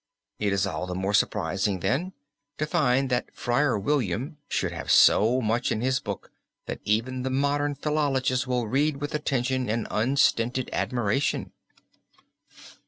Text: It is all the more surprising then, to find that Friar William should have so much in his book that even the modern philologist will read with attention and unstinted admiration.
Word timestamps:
It 0.39 0.51
is 0.51 0.65
all 0.65 0.87
the 0.87 0.95
more 0.95 1.13
surprising 1.13 1.81
then, 1.81 2.13
to 2.57 2.65
find 2.65 3.11
that 3.11 3.29
Friar 3.35 3.77
William 3.77 4.37
should 4.47 4.71
have 4.71 4.89
so 4.89 5.39
much 5.41 5.71
in 5.71 5.81
his 5.81 5.99
book 5.99 6.31
that 6.65 6.81
even 6.83 7.21
the 7.21 7.29
modern 7.29 7.75
philologist 7.75 8.47
will 8.47 8.67
read 8.67 8.97
with 8.99 9.13
attention 9.13 9.69
and 9.69 9.87
unstinted 9.91 10.71
admiration. 10.73 11.51